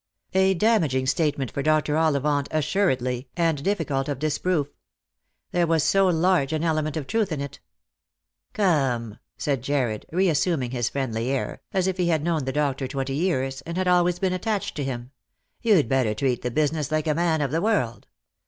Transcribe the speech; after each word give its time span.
A 0.33 0.55
damaging 0.55 1.05
statement 1.05 1.51
for 1.51 1.61
Dr. 1.61 1.95
Ollivant 1.95 2.47
assuredly, 2.49 3.27
and 3.37 3.63
difficult 3.63 4.09
of 4.09 4.17
disproof. 4.17 4.67
There 5.51 5.67
was 5.67 5.83
so 5.83 6.07
large 6.07 6.51
an 6.53 6.63
element 6.63 6.97
of 6.97 7.05
truth 7.05 7.31
in 7.31 7.39
it." 7.39 7.59
Come," 8.53 9.19
said 9.37 9.61
Jarred, 9.61 10.07
reassuming 10.11 10.71
his 10.71 10.89
friendly 10.89 11.29
air, 11.29 11.61
as 11.71 11.85
if 11.85 11.97
he 11.97 12.07
had 12.07 12.23
known 12.23 12.45
the 12.45 12.51
doctor 12.51 12.87
twenty 12.87 13.13
years, 13.13 13.61
and 13.61 13.77
had 13.77 13.87
always 13.87 14.17
been 14.17 14.33
attached 14.33 14.75
to 14.77 14.83
him," 14.83 15.11
you'd 15.61 15.87
better 15.87 16.15
treat 16.15 16.41
the 16.41 16.49
business 16.49 16.91
like 16.91 17.05
a 17.05 17.13
man 17.13 17.39
of 17.39 17.51
the 17.51 17.61
world. 17.61 18.07